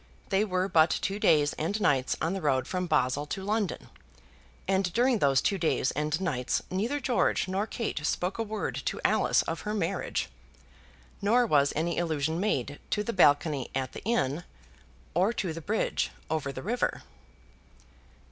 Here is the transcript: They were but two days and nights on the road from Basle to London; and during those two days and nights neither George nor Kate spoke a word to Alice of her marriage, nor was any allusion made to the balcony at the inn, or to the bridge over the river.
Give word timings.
They 0.29 0.43
were 0.43 0.67
but 0.67 0.89
two 0.89 1.19
days 1.19 1.53
and 1.59 1.79
nights 1.79 2.17
on 2.19 2.33
the 2.33 2.41
road 2.41 2.67
from 2.67 2.87
Basle 2.87 3.27
to 3.27 3.43
London; 3.43 3.89
and 4.67 4.91
during 4.93 5.19
those 5.19 5.43
two 5.43 5.59
days 5.59 5.91
and 5.91 6.19
nights 6.19 6.59
neither 6.71 6.99
George 6.99 7.47
nor 7.47 7.67
Kate 7.67 8.03
spoke 8.03 8.39
a 8.39 8.43
word 8.43 8.75
to 8.85 8.99
Alice 9.05 9.43
of 9.43 9.61
her 9.61 9.75
marriage, 9.75 10.27
nor 11.21 11.45
was 11.45 11.71
any 11.75 11.99
allusion 11.99 12.39
made 12.39 12.79
to 12.89 13.03
the 13.03 13.13
balcony 13.13 13.69
at 13.75 13.91
the 13.91 14.01
inn, 14.01 14.43
or 15.13 15.31
to 15.33 15.53
the 15.53 15.61
bridge 15.61 16.09
over 16.31 16.51
the 16.51 16.63
river. 16.63 17.03